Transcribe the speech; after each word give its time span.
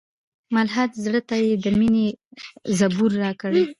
ملحد 0.55 0.91
زړه 1.03 1.21
ته 1.29 1.35
یې 1.45 1.53
د 1.63 1.65
میني 1.79 2.07
زبور 2.79 3.11
راکړی 3.23 3.63